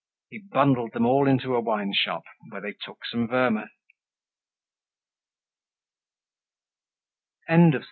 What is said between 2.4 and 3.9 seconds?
where they took some vermouth.